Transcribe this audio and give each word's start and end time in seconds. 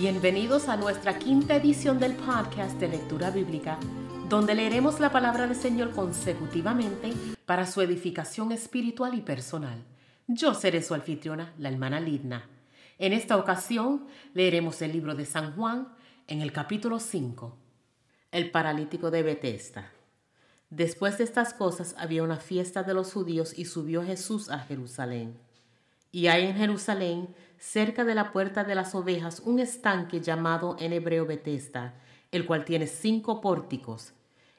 Bienvenidos 0.00 0.68
a 0.68 0.76
nuestra 0.76 1.18
quinta 1.18 1.56
edición 1.56 1.98
del 1.98 2.14
podcast 2.14 2.78
de 2.78 2.86
lectura 2.86 3.32
bíblica, 3.32 3.80
donde 4.28 4.54
leeremos 4.54 5.00
la 5.00 5.10
palabra 5.10 5.48
del 5.48 5.56
Señor 5.56 5.90
consecutivamente 5.90 7.12
para 7.44 7.66
su 7.66 7.82
edificación 7.82 8.52
espiritual 8.52 9.16
y 9.16 9.22
personal. 9.22 9.82
Yo 10.28 10.54
seré 10.54 10.84
su 10.84 10.94
anfitriona, 10.94 11.52
la 11.58 11.70
hermana 11.70 11.98
Lidna. 11.98 12.48
En 13.00 13.12
esta 13.12 13.36
ocasión 13.36 14.06
leeremos 14.34 14.80
el 14.82 14.92
libro 14.92 15.16
de 15.16 15.26
San 15.26 15.56
Juan 15.56 15.88
en 16.28 16.42
el 16.42 16.52
capítulo 16.52 17.00
5. 17.00 17.56
El 18.30 18.52
paralítico 18.52 19.10
de 19.10 19.24
Betesda. 19.24 19.90
Después 20.70 21.18
de 21.18 21.24
estas 21.24 21.52
cosas 21.54 21.96
había 21.98 22.22
una 22.22 22.36
fiesta 22.36 22.84
de 22.84 22.94
los 22.94 23.12
judíos 23.12 23.52
y 23.58 23.64
subió 23.64 24.04
Jesús 24.04 24.48
a 24.48 24.60
Jerusalén. 24.60 25.47
Y 26.10 26.28
hay 26.28 26.46
en 26.46 26.56
Jerusalén, 26.56 27.28
cerca 27.58 28.04
de 28.04 28.14
la 28.14 28.32
puerta 28.32 28.64
de 28.64 28.74
las 28.74 28.94
ovejas, 28.94 29.40
un 29.40 29.58
estanque 29.58 30.20
llamado 30.20 30.76
en 30.78 30.92
hebreo 30.92 31.26
Betesda, 31.26 31.94
el 32.32 32.46
cual 32.46 32.64
tiene 32.64 32.86
cinco 32.86 33.40
pórticos. 33.40 34.12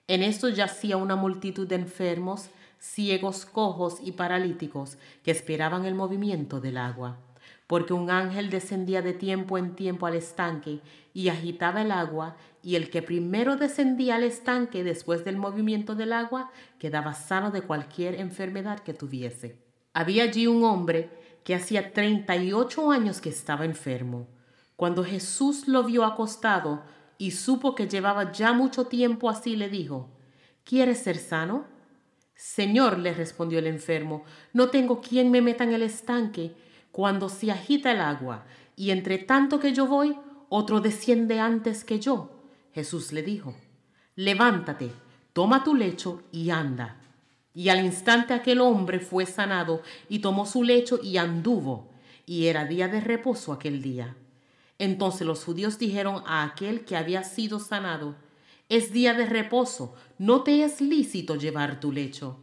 En 0.07 0.23
esto 0.23 0.49
yacía 0.49 0.97
una 0.97 1.15
multitud 1.15 1.67
de 1.67 1.75
enfermos, 1.75 2.49
ciegos, 2.79 3.45
cojos 3.45 3.97
y 4.01 4.13
paralíticos 4.13 4.97
que 5.23 5.31
esperaban 5.31 5.85
el 5.85 5.95
movimiento 5.95 6.59
del 6.59 6.77
agua, 6.77 7.17
porque 7.67 7.93
un 7.93 8.09
ángel 8.09 8.49
descendía 8.49 9.01
de 9.01 9.13
tiempo 9.13 9.57
en 9.57 9.75
tiempo 9.75 10.07
al 10.07 10.15
estanque 10.15 10.81
y 11.13 11.29
agitaba 11.29 11.81
el 11.81 11.91
agua, 11.91 12.35
y 12.61 12.75
el 12.75 12.89
que 12.89 13.01
primero 13.01 13.55
descendía 13.55 14.15
al 14.15 14.23
estanque 14.23 14.83
después 14.83 15.23
del 15.23 15.37
movimiento 15.37 15.95
del 15.95 16.11
agua 16.11 16.51
quedaba 16.77 17.13
sano 17.13 17.51
de 17.51 17.61
cualquier 17.61 18.15
enfermedad 18.15 18.79
que 18.79 18.93
tuviese. 18.93 19.57
Había 19.93 20.23
allí 20.23 20.45
un 20.47 20.63
hombre 20.63 21.09
que 21.43 21.55
hacía 21.55 21.93
38 21.93 22.91
años 22.91 23.21
que 23.21 23.29
estaba 23.29 23.65
enfermo. 23.65 24.27
Cuando 24.75 25.03
Jesús 25.03 25.67
lo 25.67 25.83
vio 25.83 26.05
acostado 26.05 26.83
y 27.17 27.31
supo 27.31 27.75
que 27.75 27.87
llevaba 27.87 28.31
ya 28.31 28.53
mucho 28.53 28.85
tiempo 28.85 29.29
así, 29.29 29.55
le 29.55 29.69
dijo, 29.69 30.09
¿Quieres 30.63 30.99
ser 30.99 31.17
sano? 31.17 31.65
Señor, 32.35 32.99
le 32.99 33.13
respondió 33.13 33.59
el 33.59 33.67
enfermo, 33.67 34.23
no 34.53 34.69
tengo 34.69 35.01
quien 35.01 35.31
me 35.31 35.41
meta 35.41 35.65
en 35.65 35.73
el 35.73 35.81
estanque 35.81 36.55
cuando 36.91 37.27
se 37.27 37.51
agita 37.51 37.91
el 37.91 37.99
agua, 37.99 38.45
y 38.75 38.91
entre 38.91 39.17
tanto 39.17 39.59
que 39.59 39.73
yo 39.73 39.87
voy, 39.87 40.15
otro 40.47 40.79
desciende 40.79 41.39
antes 41.39 41.83
que 41.83 41.99
yo. 41.99 42.29
Jesús 42.73 43.11
le 43.11 43.23
dijo, 43.23 43.55
Levántate, 44.15 44.91
toma 45.33 45.63
tu 45.63 45.75
lecho 45.75 46.23
y 46.31 46.49
anda. 46.49 46.98
Y 47.59 47.67
al 47.67 47.83
instante 47.83 48.33
aquel 48.33 48.61
hombre 48.61 49.01
fue 49.01 49.25
sanado 49.25 49.81
y 50.07 50.19
tomó 50.19 50.45
su 50.45 50.63
lecho 50.63 50.97
y 51.03 51.17
anduvo, 51.17 51.89
y 52.25 52.45
era 52.45 52.63
día 52.63 52.87
de 52.87 53.01
reposo 53.01 53.51
aquel 53.51 53.81
día. 53.81 54.15
Entonces 54.77 55.27
los 55.27 55.43
judíos 55.43 55.77
dijeron 55.77 56.23
a 56.25 56.45
aquel 56.45 56.85
que 56.85 56.95
había 56.95 57.25
sido 57.25 57.59
sanado, 57.59 58.15
es 58.69 58.93
día 58.93 59.13
de 59.13 59.25
reposo, 59.25 59.93
no 60.17 60.41
te 60.41 60.63
es 60.63 60.79
lícito 60.79 61.35
llevar 61.35 61.81
tu 61.81 61.91
lecho. 61.91 62.39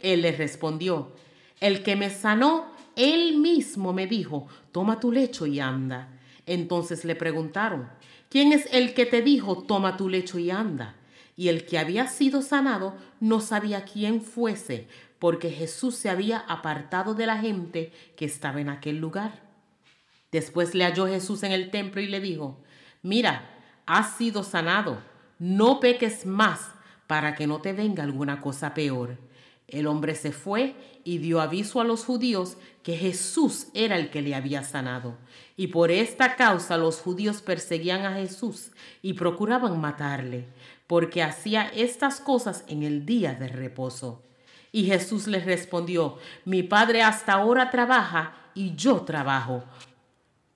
Él 0.00 0.20
le 0.20 0.32
respondió, 0.32 1.12
el 1.60 1.82
que 1.82 1.96
me 1.96 2.10
sanó, 2.10 2.66
él 2.94 3.38
mismo 3.38 3.94
me 3.94 4.06
dijo, 4.06 4.48
toma 4.70 5.00
tu 5.00 5.12
lecho 5.12 5.46
y 5.46 5.60
anda. 5.60 6.10
Entonces 6.44 7.06
le 7.06 7.16
preguntaron, 7.16 7.88
¿quién 8.28 8.52
es 8.52 8.68
el 8.70 8.92
que 8.92 9.06
te 9.06 9.22
dijo, 9.22 9.62
toma 9.62 9.96
tu 9.96 10.10
lecho 10.10 10.38
y 10.38 10.50
anda? 10.50 10.94
Y 11.38 11.50
el 11.50 11.66
que 11.66 11.78
había 11.78 12.08
sido 12.08 12.42
sanado 12.42 12.96
no 13.20 13.40
sabía 13.40 13.84
quién 13.84 14.22
fuese, 14.22 14.88
porque 15.20 15.50
Jesús 15.50 15.94
se 15.94 16.10
había 16.10 16.38
apartado 16.40 17.14
de 17.14 17.26
la 17.26 17.38
gente 17.38 17.92
que 18.16 18.24
estaba 18.24 18.60
en 18.60 18.68
aquel 18.68 18.96
lugar. 18.98 19.40
Después 20.32 20.74
le 20.74 20.82
halló 20.82 21.06
Jesús 21.06 21.44
en 21.44 21.52
el 21.52 21.70
templo 21.70 22.00
y 22.00 22.08
le 22.08 22.18
dijo, 22.18 22.58
mira, 23.02 23.56
has 23.86 24.16
sido 24.16 24.42
sanado, 24.42 25.00
no 25.38 25.78
peques 25.78 26.26
más 26.26 26.72
para 27.06 27.36
que 27.36 27.46
no 27.46 27.60
te 27.60 27.72
venga 27.72 28.02
alguna 28.02 28.40
cosa 28.40 28.74
peor. 28.74 29.16
El 29.68 29.86
hombre 29.86 30.14
se 30.14 30.32
fue 30.32 30.74
y 31.04 31.18
dio 31.18 31.40
aviso 31.40 31.80
a 31.80 31.84
los 31.84 32.04
judíos 32.04 32.56
que 32.82 32.96
Jesús 32.96 33.68
era 33.74 33.96
el 33.96 34.10
que 34.10 34.22
le 34.22 34.34
había 34.34 34.64
sanado. 34.64 35.18
Y 35.56 35.68
por 35.68 35.90
esta 35.90 36.36
causa 36.36 36.78
los 36.78 37.00
judíos 37.00 37.42
perseguían 37.42 38.06
a 38.06 38.14
Jesús 38.14 38.72
y 39.02 39.12
procuraban 39.12 39.78
matarle 39.78 40.46
porque 40.88 41.22
hacía 41.22 41.68
estas 41.68 42.18
cosas 42.18 42.64
en 42.66 42.82
el 42.82 43.04
día 43.04 43.34
de 43.34 43.48
reposo. 43.48 44.24
Y 44.72 44.86
Jesús 44.86 45.26
les 45.26 45.44
respondió, 45.44 46.16
mi 46.46 46.62
Padre 46.62 47.02
hasta 47.02 47.34
ahora 47.34 47.70
trabaja 47.70 48.34
y 48.54 48.74
yo 48.74 49.02
trabajo. 49.02 49.64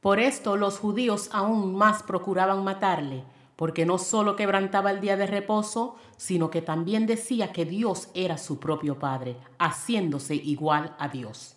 Por 0.00 0.18
esto 0.18 0.56
los 0.56 0.78
judíos 0.78 1.28
aún 1.32 1.74
más 1.74 2.02
procuraban 2.02 2.64
matarle, 2.64 3.24
porque 3.62 3.86
no 3.86 3.98
solo 3.98 4.34
quebrantaba 4.34 4.90
el 4.90 5.00
día 5.00 5.16
de 5.16 5.28
reposo, 5.28 5.94
sino 6.16 6.50
que 6.50 6.62
también 6.62 7.06
decía 7.06 7.52
que 7.52 7.64
Dios 7.64 8.08
era 8.12 8.36
su 8.36 8.58
propio 8.58 8.98
Padre, 8.98 9.36
haciéndose 9.60 10.34
igual 10.34 10.96
a 10.98 11.06
Dios. 11.06 11.54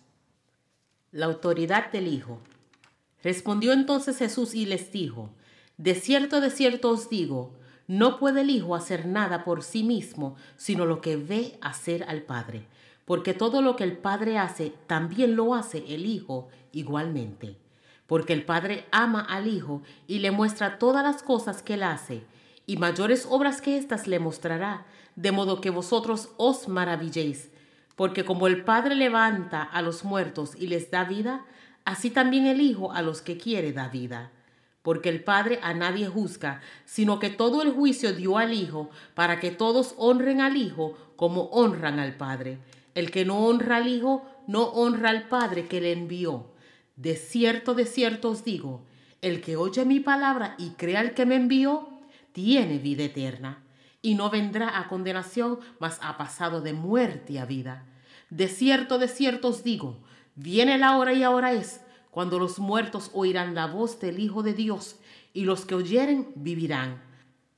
La 1.10 1.26
autoridad 1.26 1.90
del 1.90 2.06
Hijo. 2.06 2.38
Respondió 3.24 3.72
entonces 3.72 4.18
Jesús 4.18 4.54
y 4.54 4.66
les 4.66 4.92
dijo, 4.92 5.30
De 5.78 5.96
cierto, 5.96 6.40
de 6.40 6.50
cierto 6.50 6.90
os 6.90 7.10
digo, 7.10 7.56
no 7.88 8.20
puede 8.20 8.42
el 8.42 8.50
Hijo 8.50 8.76
hacer 8.76 9.06
nada 9.06 9.42
por 9.42 9.64
sí 9.64 9.82
mismo, 9.82 10.36
sino 10.56 10.86
lo 10.86 11.00
que 11.00 11.16
ve 11.16 11.58
hacer 11.60 12.04
al 12.04 12.22
Padre, 12.22 12.68
porque 13.04 13.34
todo 13.34 13.62
lo 13.62 13.74
que 13.74 13.82
el 13.82 13.98
Padre 13.98 14.38
hace, 14.38 14.72
también 14.86 15.34
lo 15.34 15.56
hace 15.56 15.78
el 15.92 16.06
Hijo 16.06 16.50
igualmente. 16.70 17.56
Porque 18.06 18.32
el 18.32 18.44
Padre 18.44 18.86
ama 18.92 19.20
al 19.20 19.46
Hijo 19.46 19.82
y 20.06 20.20
le 20.20 20.30
muestra 20.30 20.78
todas 20.78 21.02
las 21.02 21.22
cosas 21.22 21.62
que 21.62 21.74
él 21.74 21.82
hace, 21.82 22.22
y 22.66 22.76
mayores 22.76 23.26
obras 23.28 23.60
que 23.60 23.76
éstas 23.76 24.06
le 24.06 24.18
mostrará, 24.18 24.86
de 25.14 25.32
modo 25.32 25.60
que 25.60 25.70
vosotros 25.70 26.30
os 26.36 26.68
maravilléis, 26.68 27.50
porque 27.96 28.24
como 28.24 28.46
el 28.46 28.64
Padre 28.64 28.94
levanta 28.94 29.62
a 29.62 29.82
los 29.82 30.04
muertos 30.04 30.54
y 30.56 30.66
les 30.66 30.90
da 30.90 31.04
vida, 31.04 31.44
así 31.84 32.10
también 32.10 32.46
el 32.46 32.60
Hijo 32.60 32.92
a 32.92 33.02
los 33.02 33.22
que 33.22 33.38
quiere 33.38 33.72
da 33.72 33.88
vida 33.88 34.30
porque 34.86 35.08
el 35.08 35.24
Padre 35.24 35.58
a 35.64 35.74
nadie 35.74 36.06
juzga, 36.06 36.60
sino 36.84 37.18
que 37.18 37.28
todo 37.28 37.60
el 37.62 37.72
juicio 37.72 38.12
dio 38.12 38.38
al 38.38 38.54
Hijo, 38.54 38.88
para 39.16 39.40
que 39.40 39.50
todos 39.50 39.96
honren 39.98 40.40
al 40.40 40.56
Hijo 40.56 40.96
como 41.16 41.46
honran 41.46 41.98
al 41.98 42.14
Padre. 42.14 42.58
El 42.94 43.10
que 43.10 43.24
no 43.24 43.46
honra 43.46 43.78
al 43.78 43.88
Hijo, 43.88 44.24
no 44.46 44.62
honra 44.62 45.10
al 45.10 45.26
Padre 45.26 45.66
que 45.66 45.80
le 45.80 45.90
envió. 45.90 46.52
De 46.96 47.14
cierto, 47.14 47.74
de 47.74 47.84
cierto 47.84 48.30
os 48.30 48.42
digo, 48.44 48.82
el 49.20 49.42
que 49.42 49.56
oye 49.56 49.84
mi 49.84 50.00
palabra 50.00 50.54
y 50.58 50.70
crea 50.70 51.00
al 51.00 51.14
que 51.14 51.26
me 51.26 51.36
envió, 51.36 51.88
tiene 52.32 52.78
vida 52.78 53.04
eterna, 53.04 53.62
y 54.02 54.14
no 54.14 54.30
vendrá 54.30 54.78
a 54.78 54.88
condenación, 54.88 55.58
mas 55.78 55.98
ha 56.02 56.16
pasado 56.16 56.60
de 56.62 56.72
muerte 56.72 57.38
a 57.38 57.44
vida. 57.44 57.84
De 58.30 58.48
cierto, 58.48 58.98
de 58.98 59.08
cierto 59.08 59.48
os 59.48 59.62
digo, 59.62 59.98
viene 60.34 60.78
la 60.78 60.96
hora 60.96 61.12
y 61.12 61.22
ahora 61.22 61.52
es 61.52 61.80
cuando 62.10 62.38
los 62.38 62.58
muertos 62.58 63.10
oirán 63.12 63.54
la 63.54 63.66
voz 63.66 64.00
del 64.00 64.18
Hijo 64.18 64.42
de 64.42 64.54
Dios, 64.54 64.96
y 65.34 65.44
los 65.44 65.66
que 65.66 65.74
oyeren 65.74 66.32
vivirán. 66.34 67.02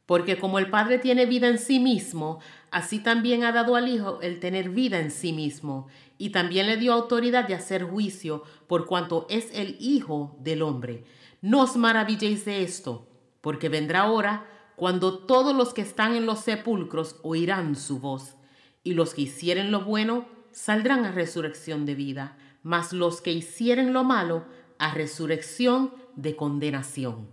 Porque 0.09 0.39
como 0.39 0.59
el 0.59 0.71
Padre 0.71 0.99
tiene 0.99 1.27
vida 1.27 1.49
en 1.49 1.59
sí 1.59 1.79
mismo, 1.79 2.41
así 2.71 2.99
también 2.99 3.45
ha 3.45 3.53
dado 3.53 3.77
al 3.77 3.89
Hijo 3.89 4.23
el 4.23 4.41
tener 4.41 4.71
vida 4.71 4.99
en 4.99 5.11
sí 5.11 5.35
mismo, 5.35 5.87
y 6.17 6.31
también 6.31 6.67
le 6.67 6.79
dio 6.79 6.95
autoridad 6.95 7.47
de 7.47 7.55
hacer 7.55 7.85
juicio, 7.85 8.43
por 8.67 8.87
cuanto 8.87 9.27
es 9.29 9.51
el 9.53 9.77
Hijo 9.79 10.35
del 10.41 10.63
hombre. 10.63 11.05
No 11.43 11.63
os 11.63 11.77
maravilléis 11.77 12.47
de 12.47 12.63
esto, 12.63 13.07
porque 13.43 13.69
vendrá 13.69 14.11
hora 14.11 14.47
cuando 14.77 15.19
todos 15.19 15.55
los 15.55 15.75
que 15.75 15.83
están 15.83 16.15
en 16.15 16.25
los 16.25 16.41
sepulcros 16.41 17.17
oirán 17.23 17.77
su 17.77 18.01
voz, 18.01 18.37
y 18.83 18.95
los 18.95 19.13
que 19.13 19.23
hicieren 19.23 19.71
lo 19.71 19.83
bueno 19.83 20.27
saldrán 20.51 21.05
a 21.05 21.13
resurrección 21.13 21.85
de 21.85 21.95
vida 21.95 22.39
mas 22.63 22.93
los 22.93 23.21
que 23.21 23.33
hicieren 23.33 23.93
lo 23.93 24.05
malo 24.05 24.45
a 24.79 24.93
resurrección 24.93 25.93
de 26.17 26.37
condenación. 26.37 27.29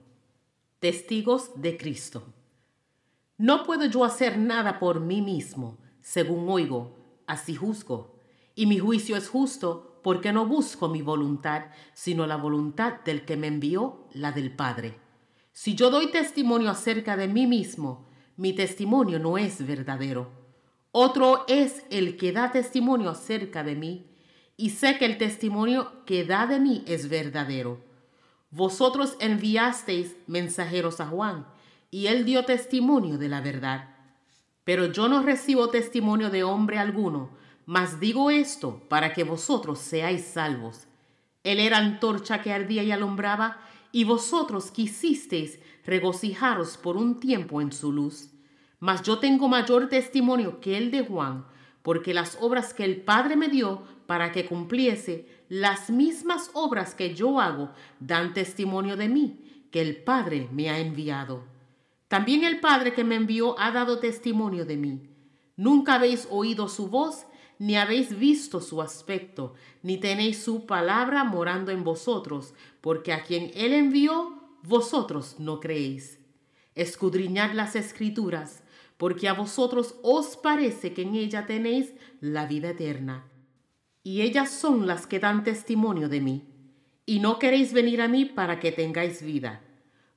Testigos 0.80 1.62
de 1.62 1.78
Cristo. 1.78 2.24
No 3.38 3.64
puedo 3.64 3.86
yo 3.86 4.06
hacer 4.06 4.38
nada 4.38 4.80
por 4.80 5.02
mí 5.02 5.22
mismo, 5.22 5.78
según 6.02 6.48
oigo, 6.48 6.96
así 7.28 7.54
juzgo, 7.54 8.16
y 8.56 8.66
mi 8.66 8.80
juicio 8.80 9.18
es 9.18 9.28
justo 9.28 10.00
porque 10.04 10.32
no 10.32 10.46
busco 10.46 10.88
mi 10.88 11.02
voluntad, 11.02 11.66
sino 11.94 12.28
la 12.28 12.38
voluntad 12.38 13.02
del 13.04 13.26
que 13.26 13.36
me 13.36 13.48
envió, 13.48 14.08
la 14.14 14.32
del 14.32 14.56
Padre. 14.56 14.98
Si 15.52 15.76
yo 15.76 15.90
doy 15.90 16.12
testimonio 16.12 16.70
acerca 16.70 17.18
de 17.18 17.28
mí 17.28 17.46
mismo, 17.46 18.08
mi 18.38 18.54
testimonio 18.54 19.20
no 19.20 19.38
es 19.38 19.66
verdadero. 19.66 20.30
Otro 20.92 21.44
es 21.50 21.86
el 21.90 22.16
que 22.16 22.32
da 22.32 22.52
testimonio 22.52 23.10
acerca 23.10 23.64
de 23.64 23.76
mí, 23.76 24.06
y 24.56 24.70
sé 24.70 24.98
que 24.98 25.06
el 25.06 25.18
testimonio 25.18 26.06
que 26.06 26.24
da 26.24 26.48
de 26.48 26.62
mí 26.62 26.86
es 26.88 27.10
verdadero. 27.10 27.82
Vosotros 28.50 29.18
enviasteis 29.20 30.16
mensajeros 30.28 31.02
a 31.02 31.08
Juan, 31.08 31.46
y 31.92 32.08
él 32.08 32.26
dio 32.26 32.46
testimonio 32.46 33.18
de 33.18 33.30
la 33.30 33.42
verdad. 33.42 33.96
Pero 34.64 34.88
yo 34.88 35.08
no 35.08 35.22
recibo 35.22 35.70
testimonio 35.70 36.30
de 36.30 36.44
hombre 36.44 36.80
alguno, 36.80 37.30
mas 37.66 38.00
digo 38.00 38.30
esto 38.32 38.84
para 38.90 39.14
que 39.14 39.24
vosotros 39.24 39.80
seáis 39.80 40.26
salvos. 40.26 40.88
Él 41.44 41.60
era 41.60 41.78
antorcha 41.78 42.42
que 42.42 42.52
ardía 42.52 42.84
y 42.84 42.92
alumbraba, 42.92 43.60
y 43.92 44.04
vosotros 44.04 44.72
quisisteis 44.72 45.60
regocijaros 45.86 46.78
por 46.78 46.98
un 46.98 47.20
tiempo 47.20 47.62
en 47.62 47.72
su 47.72 47.92
luz. 47.94 48.32
Mas 48.80 49.04
yo 49.04 49.20
tengo 49.20 49.48
mayor 49.48 49.88
testimonio 49.88 50.60
que 50.60 50.78
el 50.78 50.92
de 50.92 51.06
Juan, 51.06 51.46
porque 51.82 52.14
las 52.14 52.38
obras 52.42 52.74
que 52.74 52.84
el 52.84 53.02
Padre 53.02 53.36
me 53.36 53.48
dio 53.48 53.84
para 54.08 54.32
que 54.32 54.46
cumpliese, 54.46 55.28
las 55.48 55.90
mismas 55.90 56.50
obras 56.54 56.96
que 56.96 57.14
yo 57.14 57.40
hago, 57.40 57.72
dan 58.00 58.34
testimonio 58.34 58.98
de 58.98 59.08
mí, 59.08 59.68
que 59.72 59.82
el 59.82 59.98
Padre 59.98 60.50
me 60.52 60.70
ha 60.70 60.80
enviado. 60.80 61.55
También 62.16 62.46
el 62.46 62.62
Padre 62.62 62.94
que 62.94 63.04
me 63.04 63.16
envió 63.16 63.60
ha 63.60 63.72
dado 63.72 64.00
testimonio 64.00 64.66
de 64.66 64.78
mí. 64.78 65.02
Nunca 65.58 65.96
habéis 65.96 66.30
oído 66.32 66.70
su 66.70 66.88
voz, 66.88 67.26
ni 67.60 67.76
habéis 67.76 68.18
visto 68.18 68.62
su 68.62 68.82
aspecto, 68.82 69.54
ni 69.84 69.98
tenéis 69.98 70.42
su 70.42 70.66
palabra 70.66 71.26
morando 71.26 71.74
en 71.74 71.84
vosotros, 71.84 72.54
porque 72.80 73.12
a 73.12 73.24
quien 73.24 73.52
él 73.54 73.74
envió, 73.74 74.32
vosotros 74.64 75.36
no 75.40 75.60
creéis. 75.60 76.22
Escudriñad 76.74 77.52
las 77.52 77.76
escrituras, 77.76 78.64
porque 78.96 79.28
a 79.28 79.34
vosotros 79.34 79.96
os 80.02 80.38
parece 80.38 80.94
que 80.94 81.02
en 81.02 81.16
ella 81.16 81.46
tenéis 81.46 81.96
la 82.22 82.46
vida 82.46 82.70
eterna. 82.70 83.30
Y 84.04 84.22
ellas 84.22 84.52
son 84.52 84.88
las 84.88 85.06
que 85.06 85.20
dan 85.20 85.44
testimonio 85.44 86.08
de 86.08 86.22
mí. 86.22 86.48
Y 87.06 87.20
no 87.20 87.40
queréis 87.40 87.74
venir 87.74 88.02
a 88.02 88.08
mí 88.08 88.24
para 88.24 88.62
que 88.62 88.72
tengáis 88.72 89.22
vida. 89.22 89.65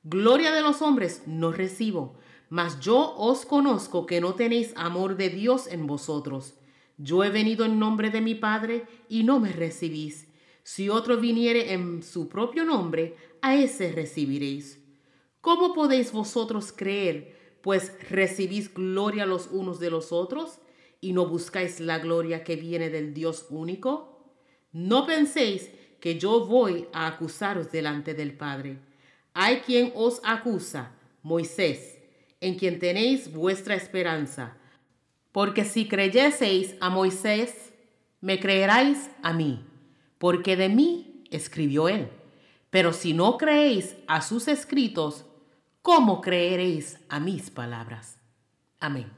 Gloria 0.05 0.53
de 0.53 0.62
los 0.62 0.81
hombres 0.81 1.23
no 1.27 1.50
recibo, 1.50 2.19
mas 2.49 2.81
yo 2.81 3.15
os 3.17 3.45
conozco 3.45 4.06
que 4.06 4.21
no 4.21 4.35
tenéis 4.35 4.73
amor 4.77 5.17
de 5.17 5.29
Dios 5.29 5.67
en 5.67 5.87
vosotros. 5.87 6.55
Yo 6.97 7.25
he 7.25 7.31
venido 7.31 7.65
en 7.65 7.79
nombre 7.79 8.11
de 8.11 8.21
mi 8.21 8.35
Padre 8.35 8.87
y 9.09 9.25
no 9.25 9.41
me 9.41 9.53
recibís. 9.53 10.29
Si 10.62 10.89
otro 10.89 11.17
viniere 11.17 11.73
en 11.73 12.03
su 12.03 12.29
propio 12.29 12.65
nombre, 12.65 13.17
a 13.43 13.56
ese 13.56 13.93
recibiréis. 13.93 14.85
¿Cómo 15.41 15.75
podéis 15.75 16.12
vosotros 16.12 16.73
creer, 16.73 17.59
pues 17.62 17.93
recibís 18.11 18.73
gloria 18.73 19.27
los 19.27 19.49
unos 19.50 19.81
de 19.81 19.91
los 19.91 20.12
otros 20.12 20.59
y 21.00 21.12
no 21.12 21.27
buscáis 21.27 21.81
la 21.81 21.99
gloria 21.99 22.45
que 22.45 22.56
viene 22.56 22.91
del 22.91 23.15
Dios 23.15 23.47
único? 23.50 24.33
No 24.73 25.06
penséis 25.06 25.71
que 26.00 26.19
yo 26.19 26.47
voy 26.47 26.87
a 26.93 27.06
acusaros 27.06 27.73
delante 27.73 28.15
del 28.15 28.37
Padre. 28.37 28.88
Hay 29.40 29.61
quien 29.61 29.93
os 29.94 30.20
acusa, 30.25 30.90
Moisés, 31.23 31.99
en 32.40 32.58
quien 32.58 32.79
tenéis 32.79 33.32
vuestra 33.32 33.75
esperanza 33.76 34.58
porque 35.38 35.64
si 35.64 35.87
creyeseis 35.87 36.75
a 36.81 36.90
Moisés, 36.90 37.73
me 38.20 38.40
creeráis 38.40 39.08
a 39.23 39.32
mí, 39.32 39.64
porque 40.19 40.56
de 40.56 40.69
mí 40.69 41.23
escribió 41.31 41.88
él. 41.88 42.08
Pero 42.70 42.93
si 42.93 43.12
no 43.12 43.38
creéis 43.38 43.94
a 44.08 44.20
sus 44.20 44.49
escritos, 44.49 45.25
¿cómo 45.81 46.20
creeréis 46.20 46.99
a 47.08 47.20
mis 47.20 47.50
palabras? 47.50 48.19
Amén. 48.81 49.12